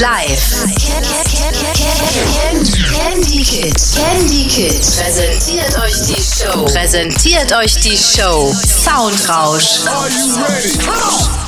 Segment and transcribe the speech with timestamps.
[0.00, 0.40] live.
[2.90, 3.74] Candy Kid.
[3.94, 6.64] Candy Kid präsentiert euch die Show.
[6.64, 8.52] Präsentiert euch die Show.
[8.52, 9.86] Soundrausch.
[9.86, 11.43] Are you ready?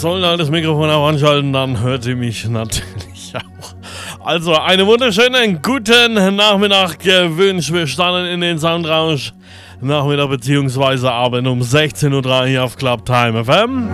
[0.00, 4.24] Sollen halt das Mikrofon auch anschalten, dann hört sie mich natürlich auch.
[4.24, 7.72] Also, einen wunderschönen guten Nachmittag gewünscht.
[7.72, 9.32] Wir standen in den Soundrausch.
[9.80, 11.08] Nachmittag bzw.
[11.08, 13.88] Abend um 16.03 Uhr hier auf Club Time FM.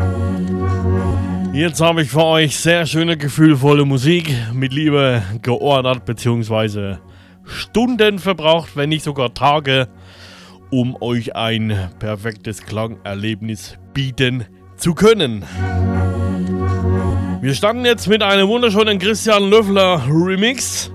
[1.55, 6.97] Jetzt habe ich für euch sehr schöne, gefühlvolle Musik mit Liebe geordert bzw.
[7.45, 9.89] Stunden verbraucht, wenn nicht sogar Tage,
[10.71, 14.45] um euch ein perfektes Klangerlebnis bieten
[14.77, 15.45] zu können.
[17.41, 20.91] Wir standen jetzt mit einem wunderschönen Christian Löffler Remix.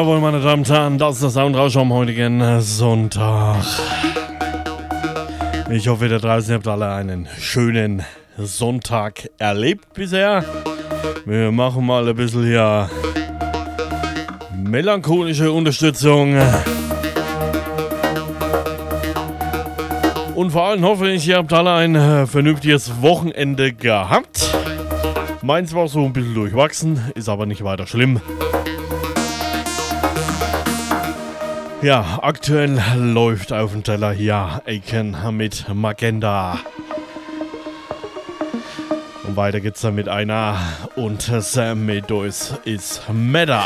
[0.00, 3.62] Jawohl, meine Damen und Herren, das ist der Soundrausch am heutigen Sonntag.
[5.70, 8.02] Ich hoffe, ihr draußen habt alle einen schönen
[8.38, 10.42] Sonntag erlebt bisher.
[11.26, 12.88] Wir machen mal ein bisschen hier
[14.56, 16.34] melancholische Unterstützung.
[20.34, 24.50] Und vor allem hoffe ich, ihr habt alle ein äh, vernünftiges Wochenende gehabt.
[25.42, 28.18] Meins war so ein bisschen durchwachsen, ist aber nicht weiter schlimm.
[31.82, 36.58] Ja, aktuell läuft auf dem Teller hier Aiken mit Magenda.
[39.26, 40.58] Und weiter geht's dann mit einer
[40.96, 43.64] und Sam Meadows ist Meta.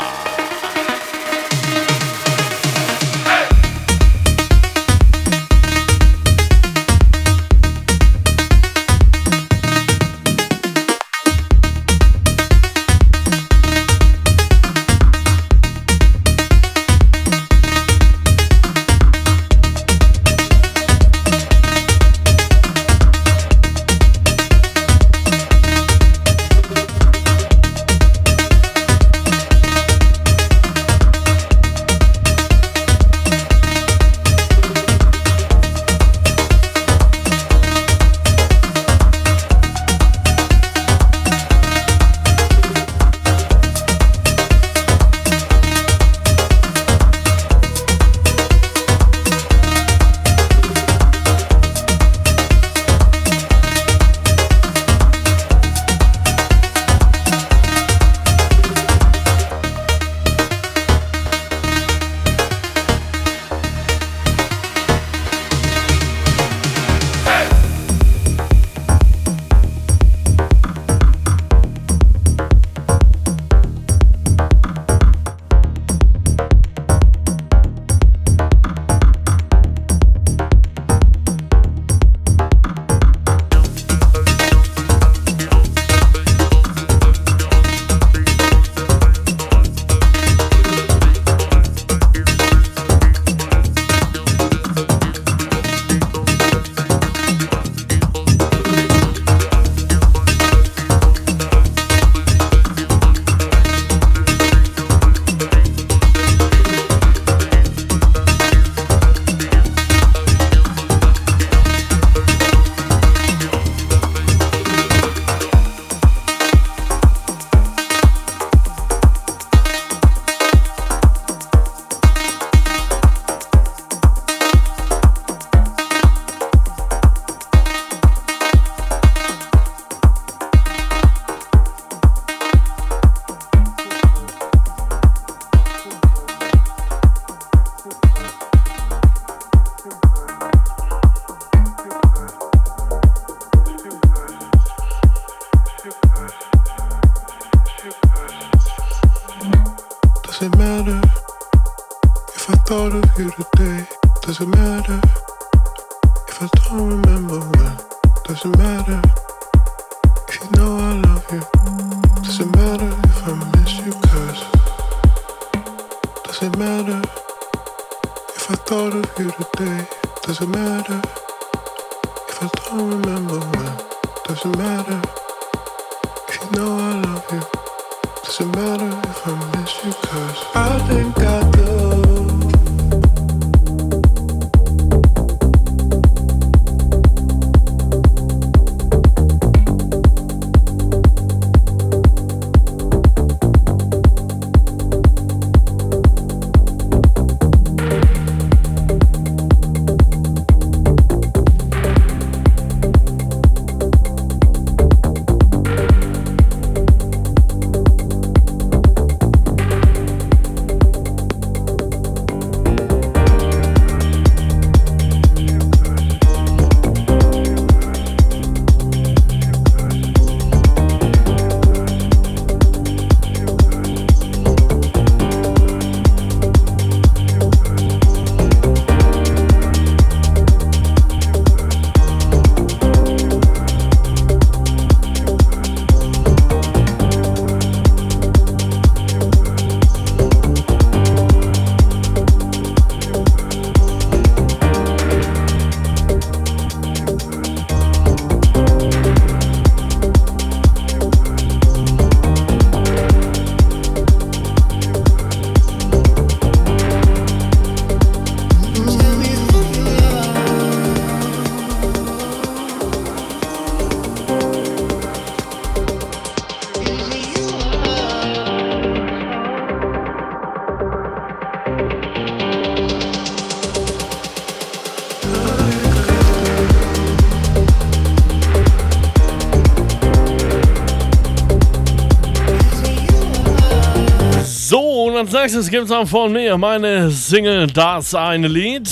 [285.45, 288.89] Nächstes gibt es auch von mir meine Single Das eine Lied.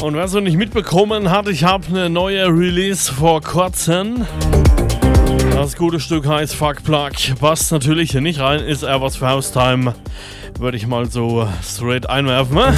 [0.00, 4.24] Und wer es noch nicht mitbekommen hat, ich habe eine neue Release vor kurzem.
[5.52, 7.10] Das gute Stück heißt Fuck Plug.
[7.38, 9.94] Passt natürlich hier nicht rein, ist eher was für Haustime.
[10.58, 12.54] Würde ich mal so straight einwerfen.
[12.54, 12.74] Ne?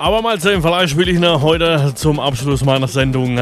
[0.00, 3.38] Aber mal sehen, vielleicht spiele ich ne, heute zum Abschluss meiner Sendung,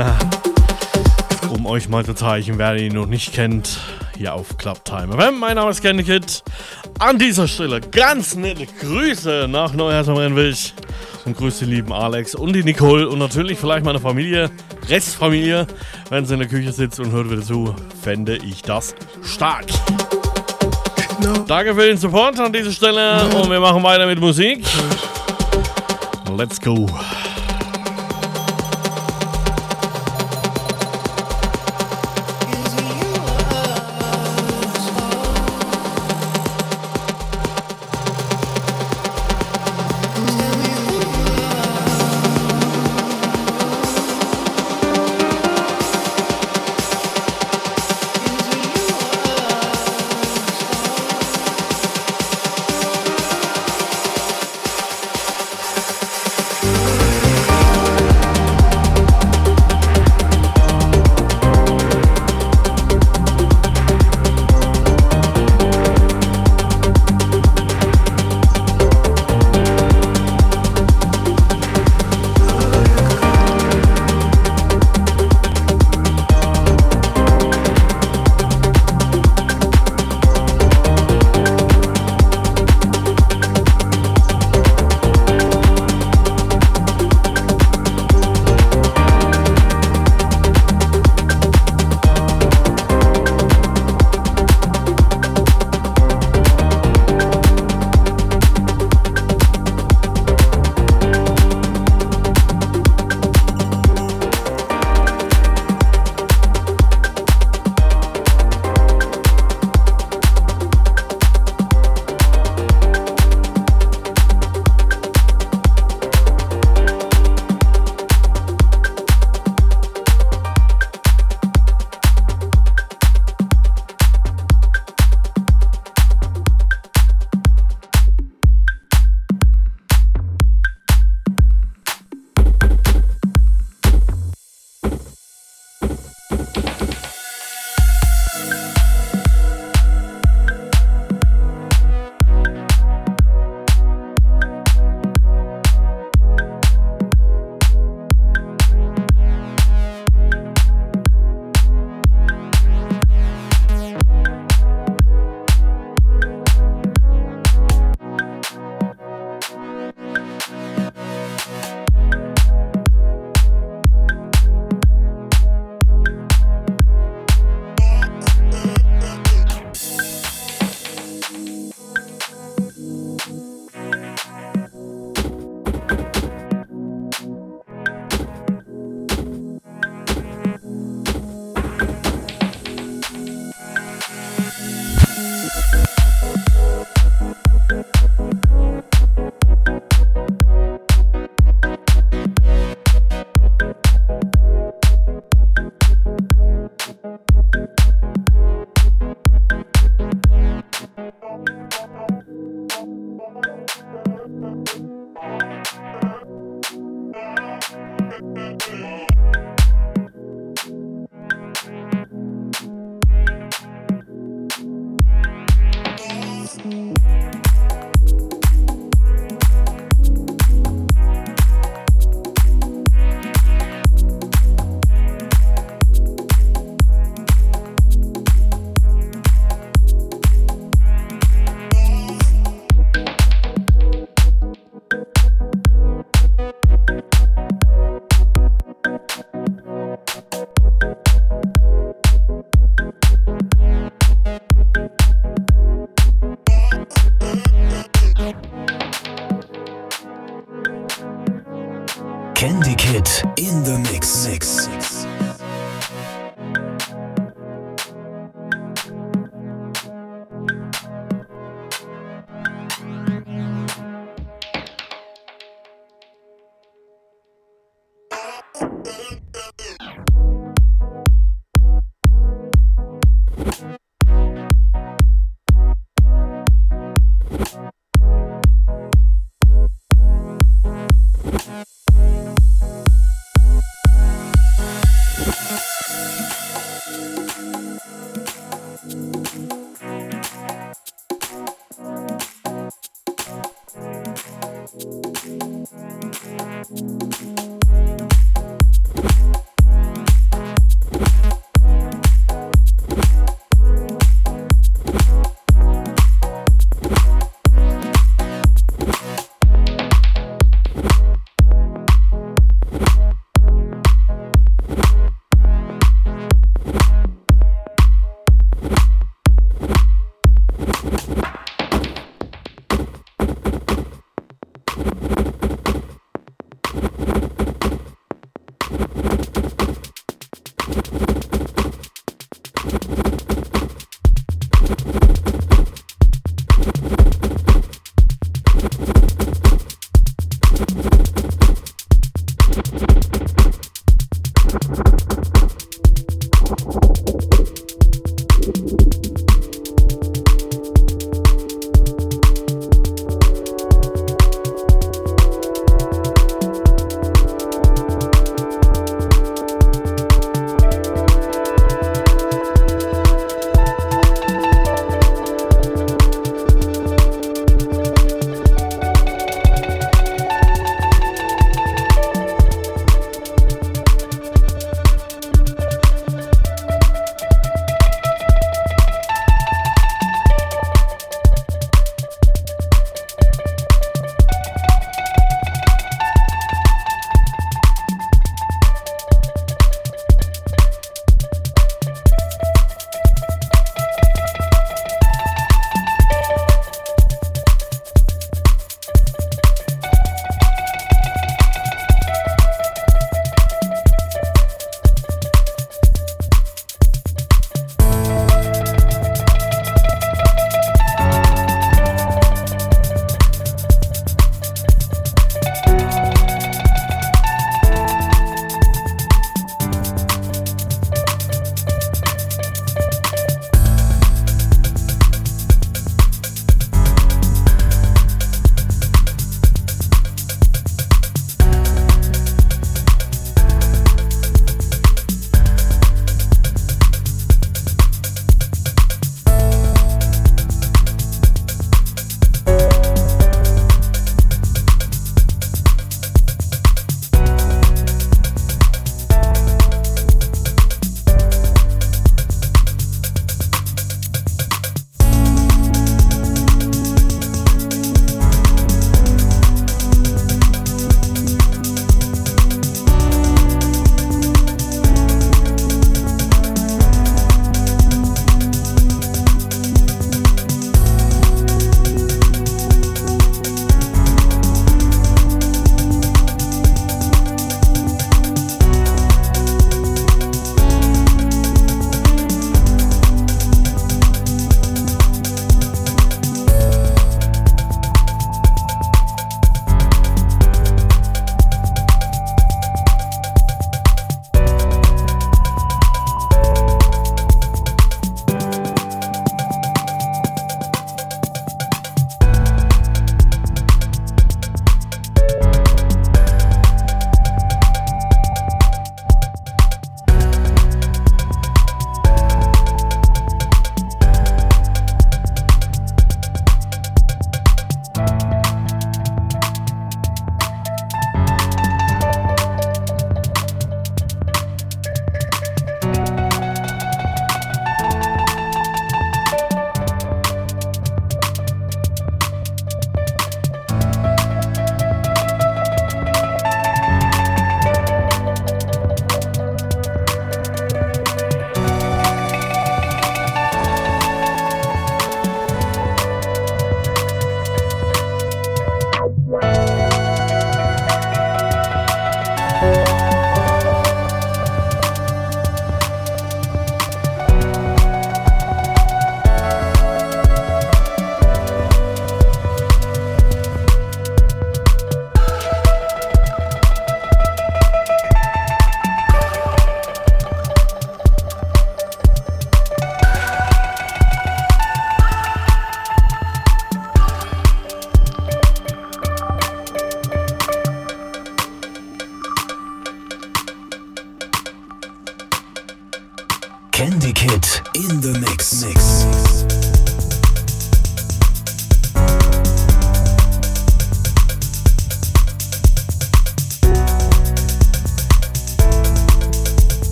[1.66, 3.78] euch mal zu zeigen, wer ihn noch nicht kennt,
[4.16, 5.38] hier auf Clubtime FM.
[5.38, 6.42] Mein Name ist Candy Kid.
[6.98, 10.72] An dieser Stelle ganz nette Grüße nach Neuherrsam-Rennwig
[11.24, 14.50] und grüße die lieben Alex und die Nicole und natürlich vielleicht meine Familie,
[14.88, 15.66] Restfamilie,
[16.10, 19.66] wenn sie in der Küche sitzt und hört wieder zu, fände ich das stark.
[21.46, 24.64] Danke für den Support an dieser Stelle und wir machen weiter mit Musik.
[26.36, 26.88] Let's go.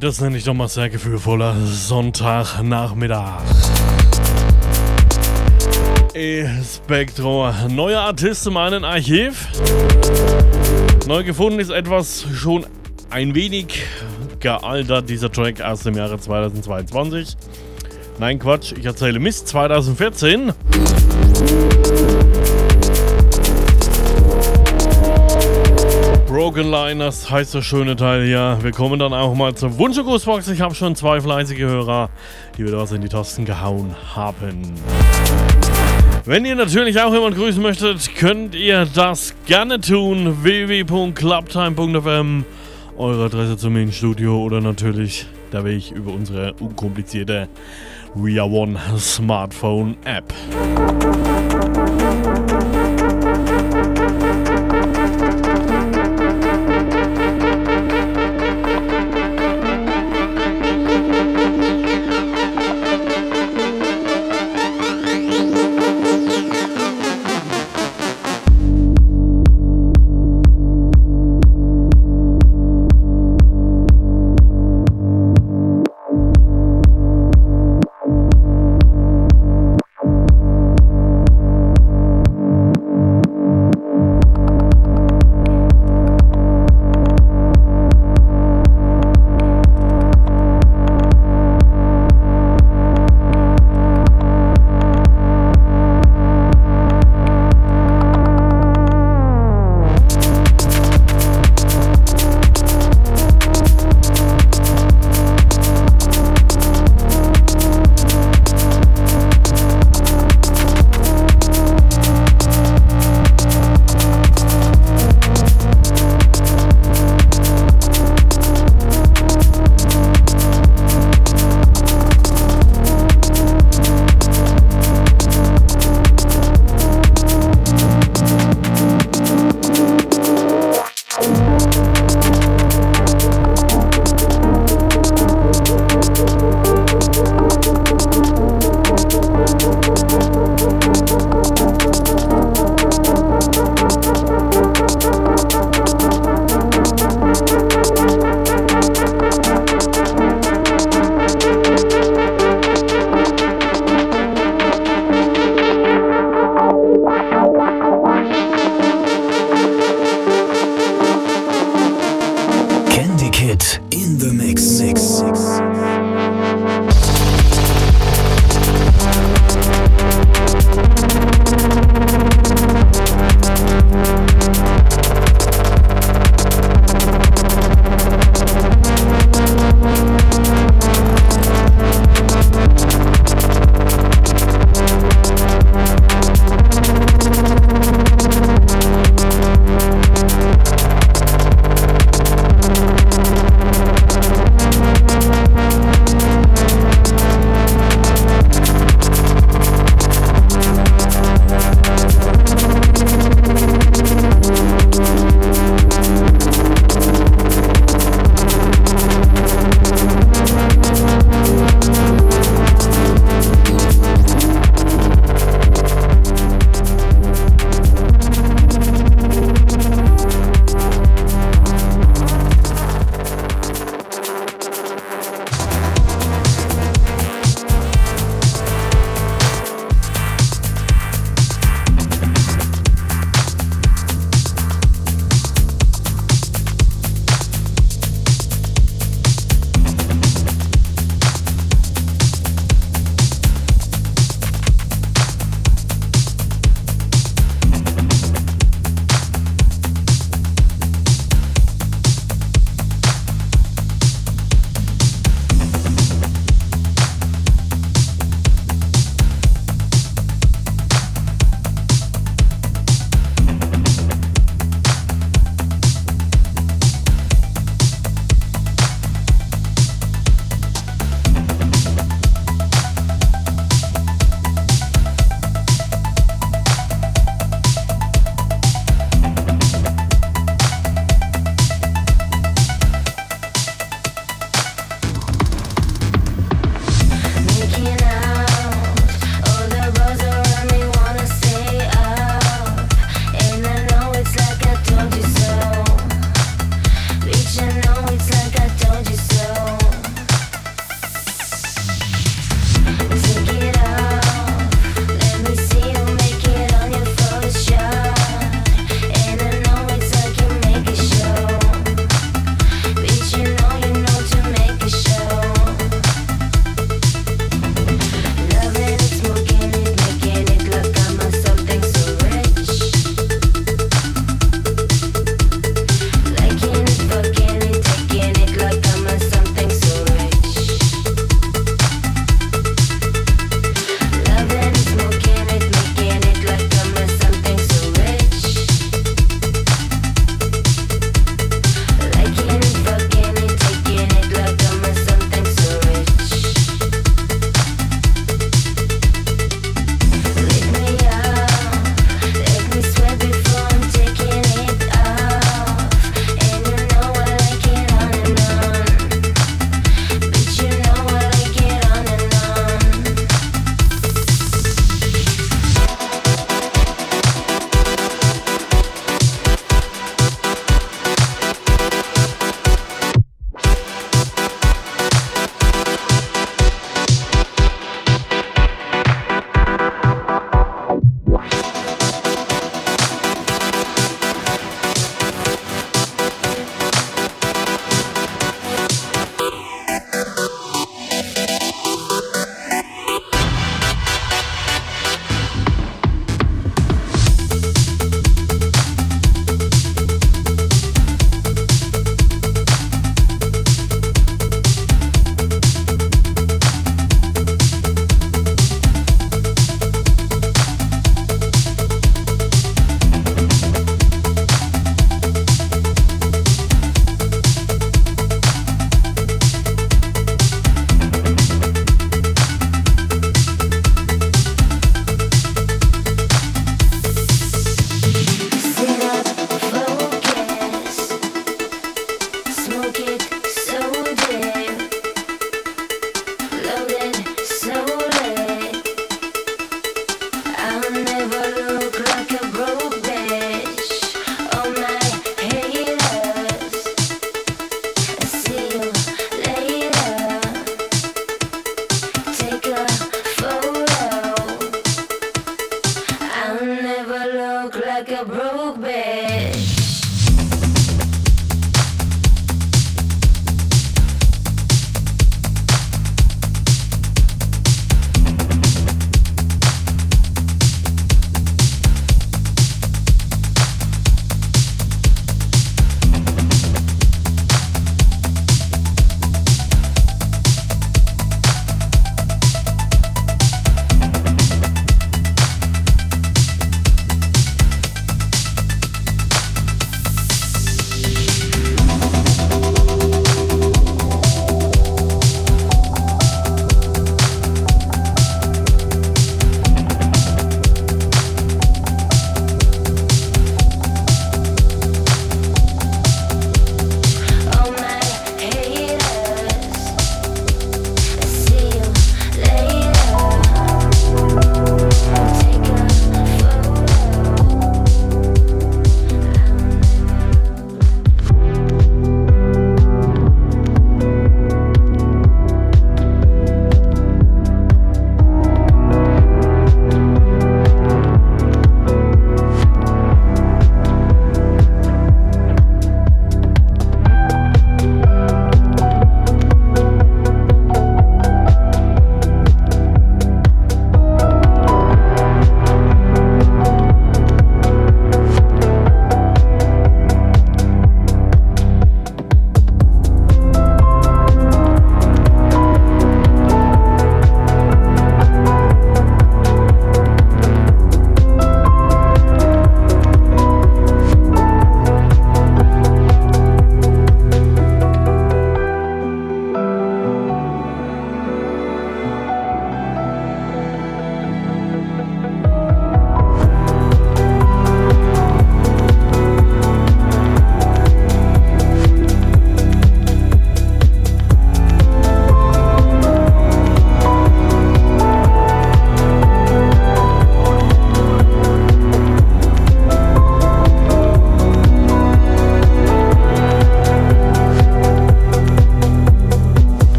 [0.00, 3.42] Das nenne ich doch mal sehr gefühlvoller Sonntagnachmittag.
[6.14, 9.48] E-Spektro, neuer Artist in meinem Archiv.
[11.06, 12.66] Neu gefunden ist etwas schon
[13.10, 13.84] ein wenig
[14.40, 17.36] gealtert, dieser Track aus dem Jahre 2022.
[18.18, 20.52] Nein, Quatsch, ich erzähle Mist, 2014.
[26.36, 28.58] Broken Liners heißt das schöne Teil hier.
[28.60, 30.48] Wir kommen dann auch mal zur Wunschgrußbox.
[30.48, 32.10] Ich habe schon zwei fleißige Hörer,
[32.58, 34.74] die wir was in die Tasten gehauen haben.
[36.26, 40.36] Wenn ihr natürlich auch jemand grüßen möchtet, könnt ihr das gerne tun.
[40.42, 42.44] www.clubtime.fm
[42.98, 47.48] Eure Adresse zum Main-Studio oder natürlich der Weg über unsere unkomplizierte
[48.14, 50.34] We Are One Smartphone App.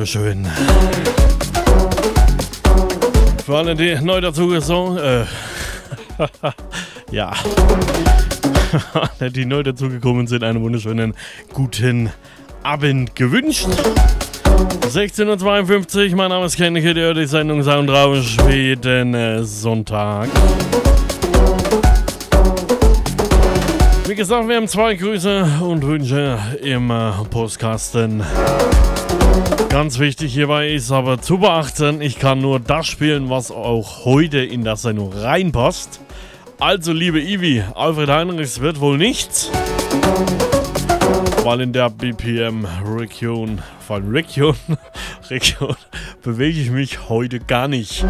[0.00, 0.46] Wunderschön.
[3.44, 5.24] Für alle, die neu dazugekommen äh,
[7.10, 7.34] ja,
[9.20, 11.12] die neu dazugekommen sind, einen wunderschönen
[11.52, 12.08] guten
[12.62, 13.66] Abend gewünscht.
[14.88, 20.30] 16.52 Uhr, mein Name ist Kenneke, der die Sendung Soundrausch jeden äh, Sonntag.
[24.06, 28.22] Wie gesagt, wir haben zwei Grüße und Wünsche im äh, Postkasten.
[29.68, 34.38] Ganz wichtig hierbei ist aber zu beachten, ich kann nur das spielen, was auch heute
[34.38, 36.00] in der Sendung reinpasst.
[36.58, 39.50] Also, liebe Ivi, Alfred Heinrichs wird wohl nichts,
[41.44, 44.56] weil in der BPM-Region, vor allem Region,
[45.30, 45.76] Region,
[46.22, 48.04] bewege ich mich heute gar nicht.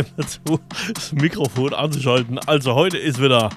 [0.00, 0.60] Immer zu,
[0.94, 2.38] das Mikrofon anzuschalten.
[2.40, 3.50] Also heute ist wieder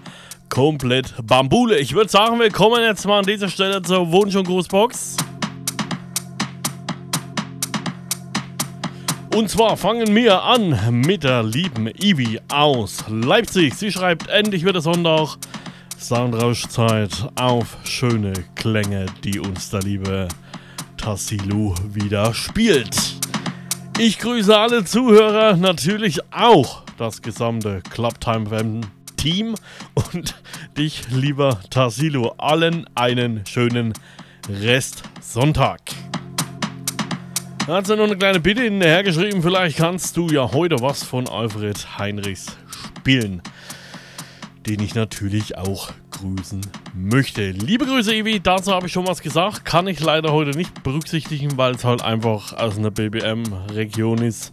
[0.50, 1.80] komplett Bambule.
[1.80, 5.18] Ich würde sagen, wir kommen jetzt mal an dieser Stelle zur Wunsch- und Grußbox.
[9.36, 13.74] Und zwar fangen wir an mit der lieben Ivi aus Leipzig.
[13.74, 15.38] Sie schreibt, endlich wird es Sonntag.
[15.98, 20.28] Soundrauschzeit auf schöne Klänge, die uns der liebe
[20.98, 23.22] Tassilu wieder spielt.
[24.00, 28.82] Ich grüße alle Zuhörer, natürlich auch das gesamte Clubtime FM
[29.18, 29.54] Team
[29.94, 30.36] und
[30.78, 33.94] dich, lieber Tassilo, allen einen schönen
[34.50, 35.80] Rest Sonntag.
[37.68, 41.30] Da hat sie noch eine kleine Bitte hinterhergeschrieben, vielleicht kannst du ja heute was von
[41.30, 42.58] Alfred Heinrichs
[42.98, 43.44] spielen,
[44.66, 46.61] den ich natürlich auch grüßen
[46.95, 47.51] möchte.
[47.51, 51.57] Liebe Grüße, Evi, dazu habe ich schon was gesagt, kann ich leider heute nicht berücksichtigen,
[51.57, 54.51] weil es halt einfach aus einer BBM-Region ist,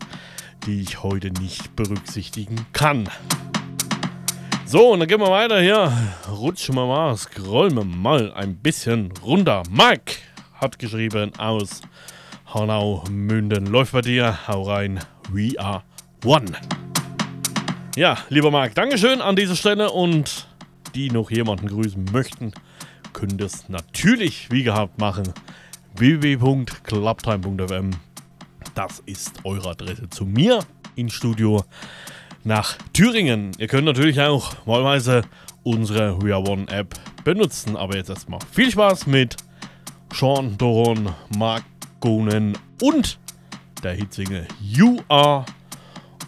[0.67, 3.09] die ich heute nicht berücksichtigen kann.
[4.67, 5.93] So, und dann gehen wir weiter hier.
[6.31, 9.63] Rutschen wir mal, scrollen wir mal ein bisschen runter.
[9.71, 10.15] Mike
[10.55, 11.83] hat geschrieben aus
[12.53, 13.67] Hanau, Münden.
[13.67, 14.47] Läuft bei dir.
[14.49, 15.01] Hau rein.
[15.31, 15.83] We are
[16.25, 16.53] one.
[18.01, 20.47] Ja, lieber Marc, Dankeschön an dieser Stelle und
[20.95, 22.55] die noch jemanden grüßen möchten,
[23.13, 25.35] können das natürlich wie gehabt machen.
[25.97, 27.91] www.clubtime.fm
[28.75, 30.61] Das ist eure Adresse zu mir
[30.97, 31.63] ins Studio
[32.43, 33.53] nach Thüringen.
[33.59, 35.21] Ihr könnt natürlich auch wahlweise
[35.63, 37.77] unsere We Are One App benutzen.
[37.77, 39.37] Aber jetzt erstmal viel Spaß mit
[40.11, 41.65] Sean Doron, Mark
[42.01, 43.19] Gonen und
[43.83, 45.45] der Hitsingle You Are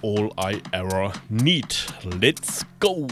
[0.02, 1.74] All I Ever Need.
[2.04, 3.06] Let's go!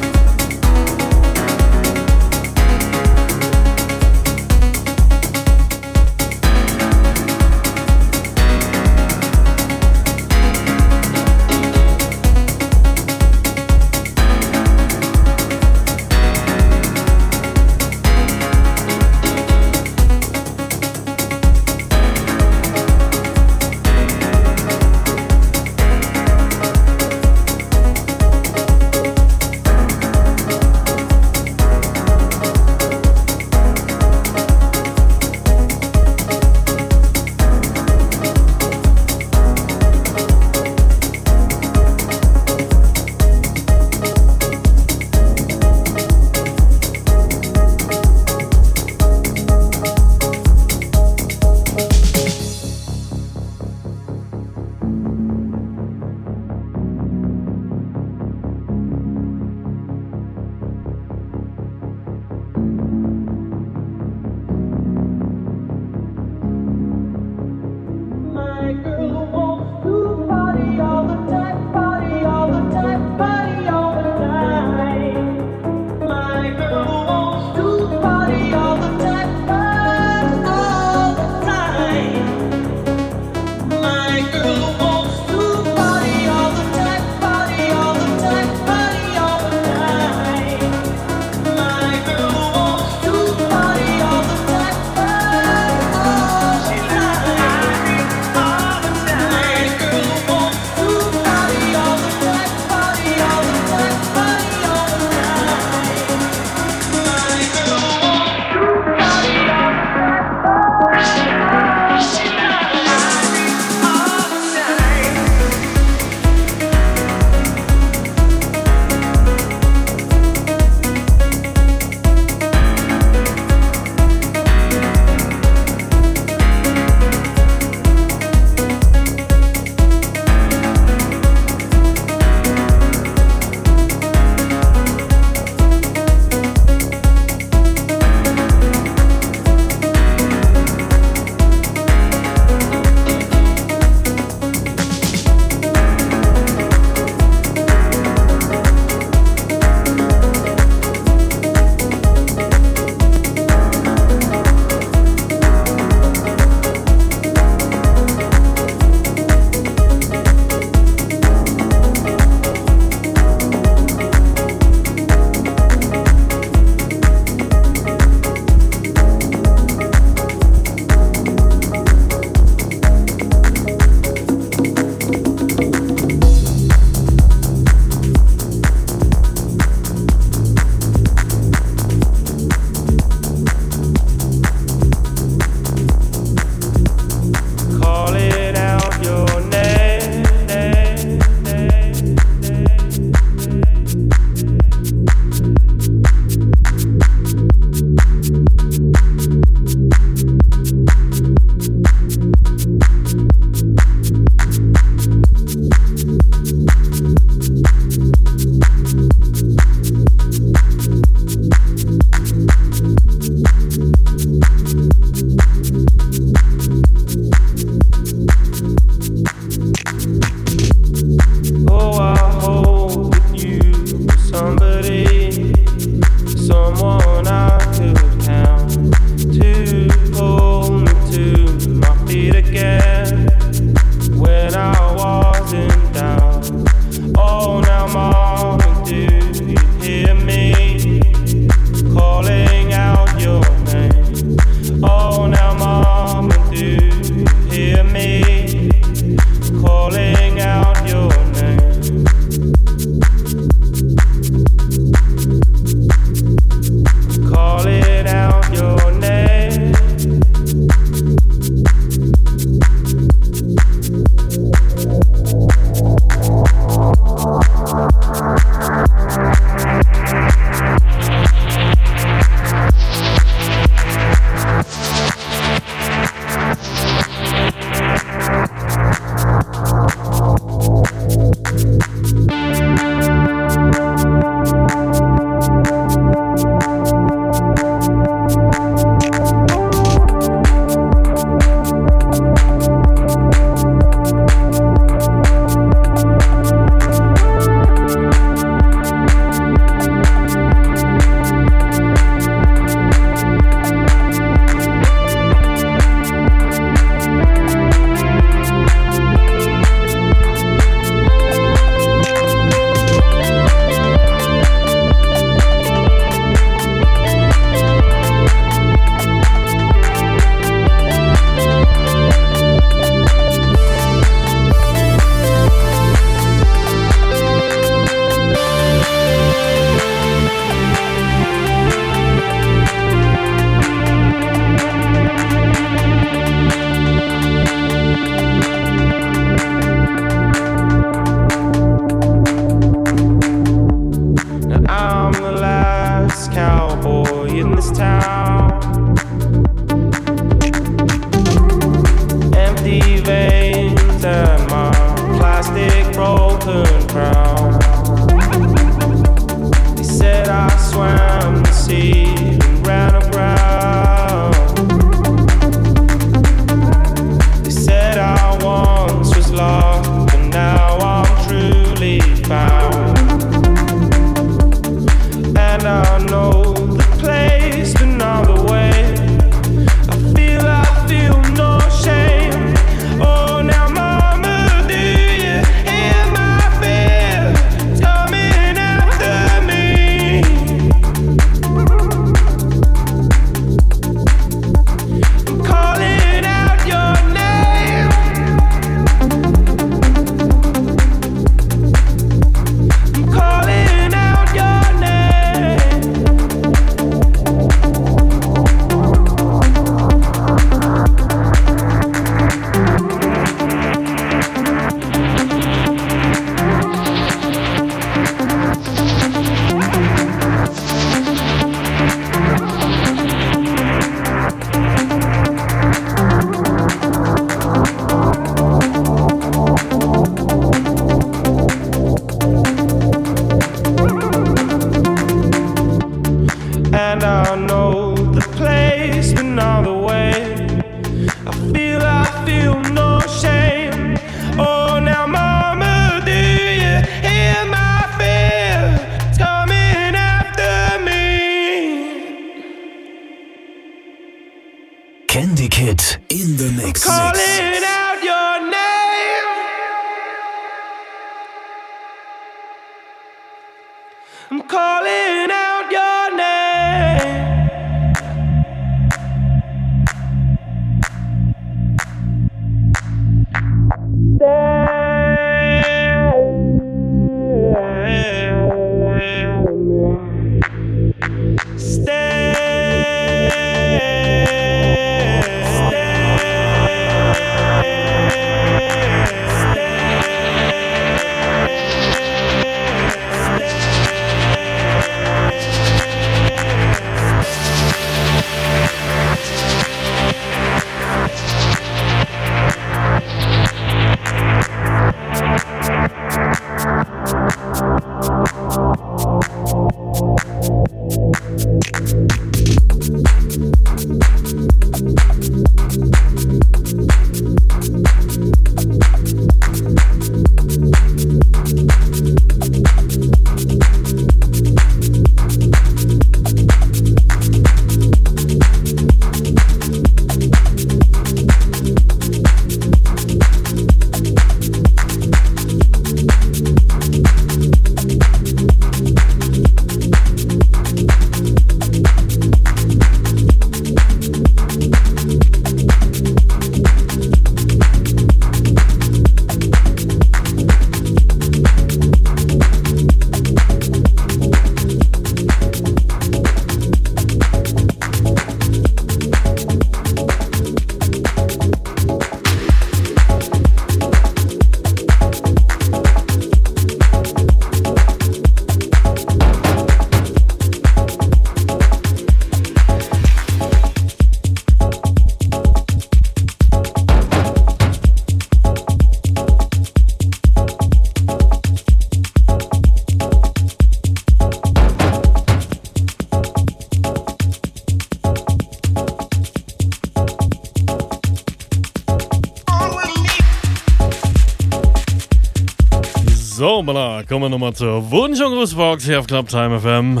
[597.12, 600.00] Kommen wir nochmal zur Wunsch- und Grußbox hier auf Clubtime FM.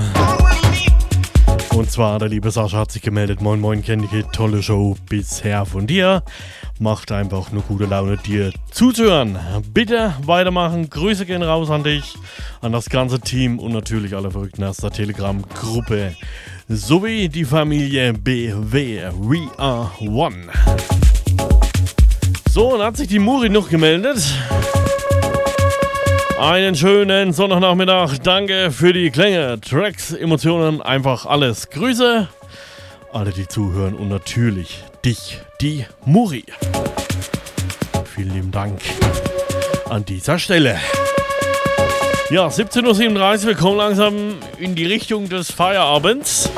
[1.76, 3.42] Und zwar, der liebe Sascha hat sich gemeldet.
[3.42, 6.22] Moin, moin, Candy tolle Show bisher von dir.
[6.78, 9.38] Macht einfach nur gute Laune, dir zuzuhören.
[9.74, 10.88] Bitte weitermachen.
[10.88, 12.14] Grüße gehen raus an dich,
[12.62, 16.16] an das ganze Team und natürlich alle Verrückten aus der Telegram-Gruppe.
[16.68, 19.02] Sowie die Familie BW.
[19.20, 20.46] We are one.
[22.50, 24.24] So, dann hat sich die Muri noch gemeldet.
[26.42, 28.18] Einen schönen Sonntagnachmittag.
[28.18, 31.70] Danke für die Klänge, Tracks, Emotionen, einfach alles.
[31.70, 32.26] Grüße
[33.12, 36.44] alle, die zuhören und natürlich dich, die Muri.
[38.12, 38.80] Vielen lieben Dank
[39.88, 40.80] an dieser Stelle.
[42.30, 44.14] Ja, 17.37 Uhr, wir kommen langsam
[44.58, 46.50] in die Richtung des Feierabends.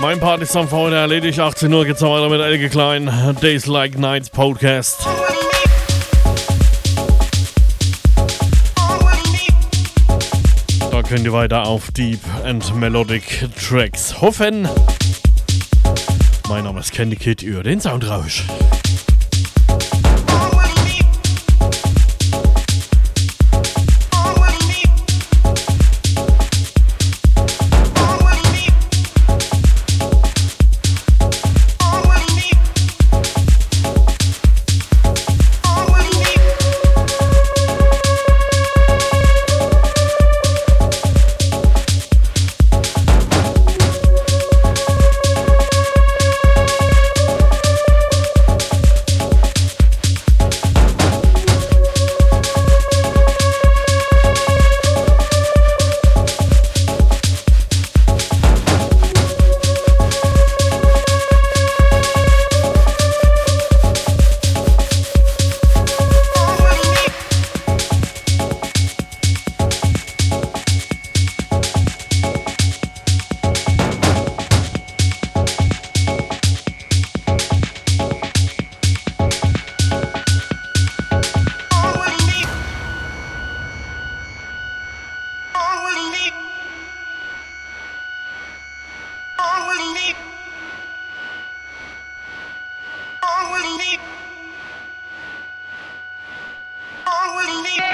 [0.00, 1.38] Mein Part ist dann vorher erledigt.
[1.38, 3.08] 18 Uhr geht's weiter mit Elke Klein.
[3.40, 5.06] Days Like Nights Podcast.
[11.08, 14.68] Könnt ihr weiter auf Deep and Melodic Tracks hoffen.
[16.48, 18.44] Mein Name ist Candy Kid über den Soundrausch.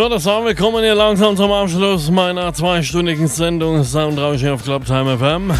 [0.00, 5.52] würde sagen, wir kommen hier langsam zum Abschluss meiner zweistündigen Sendung Soundrausch auf Clubtime FM.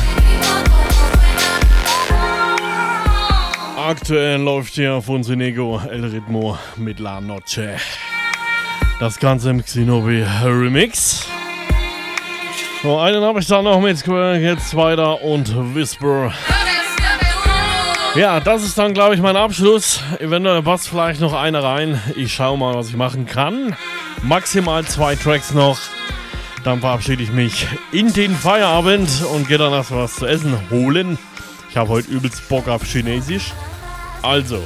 [3.76, 7.76] Aktuell läuft hier von Sinego El Ritmo mit La Noche.
[8.98, 11.26] Das Ganze im Xinobi Remix.
[12.82, 16.32] So, einen habe ich dann noch mit jetzt weiter und Whisper.
[18.14, 20.02] Ja, das ist dann, glaube ich, mein Abschluss.
[20.18, 22.00] Eventuell passt vielleicht noch eine rein.
[22.16, 23.76] Ich schaue mal, was ich machen kann.
[24.22, 25.78] Maximal zwei Tracks noch.
[26.64, 31.18] Dann verabschiede ich mich in den Feierabend und gehe dann erst was zu essen holen.
[31.70, 33.52] Ich habe heute übelst Bock auf Chinesisch.
[34.22, 34.62] Also,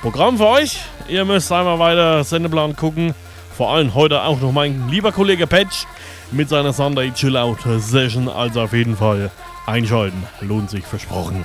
[0.00, 0.80] Programm für euch.
[1.08, 3.14] Ihr müsst einmal weiter Sendeplan gucken.
[3.56, 5.84] Vor allem heute auch noch mein lieber Kollege Patch
[6.32, 8.28] mit seiner Sunday Chill Out Session.
[8.28, 9.30] Also auf jeden Fall
[9.66, 10.26] einschalten.
[10.40, 11.44] Lohnt sich versprochen.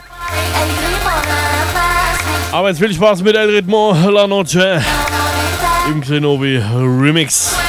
[2.51, 4.81] Aber jetzt viel Spaß mit El Ritmo La Noche
[5.89, 7.68] im Xenobi Remix.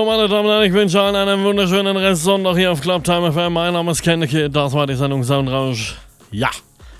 [0.00, 3.52] So, meine Damen und Herren, ich wünsche allen einen wunderschönen Restsonntag hier auf Clubtime FM.
[3.52, 5.94] Mein Name ist Kenneke, das war die Sendung Soundrausch.
[6.30, 6.48] Ja,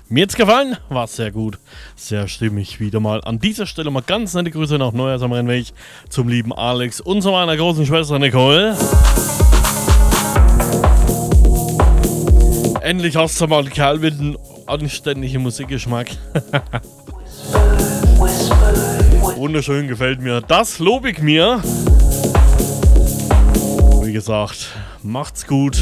[0.07, 1.57] mir hat's gefallen, war sehr gut,
[1.95, 3.19] sehr stimmig wieder mal.
[3.23, 5.73] An dieser Stelle mal ganz nette Grüße nach Neues am Rennweg
[6.09, 8.77] zum lieben Alex und zu meiner großen Schwester Nicole.
[12.81, 14.37] Endlich hast du mal einen Kerl mit einem
[14.67, 16.11] anständigen Musikgeschmack.
[19.37, 20.41] Wunderschön gefällt mir.
[20.41, 21.63] Das lobe ich mir
[24.11, 24.67] wie gesagt,
[25.03, 25.81] macht's gut.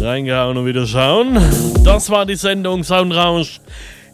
[0.00, 1.34] Reingehauen und wieder schauen.
[1.84, 3.60] Das war die Sendung Soundrausch.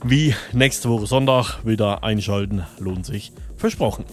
[0.02, 2.64] Wie nächste Woche Sonntag wieder einschalten.
[2.80, 3.30] Lohnt sich.
[3.56, 4.04] Versprochen.